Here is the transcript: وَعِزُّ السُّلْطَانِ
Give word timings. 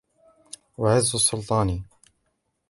وَعِزُّ 0.77 1.15
السُّلْطَانِ 1.15 1.83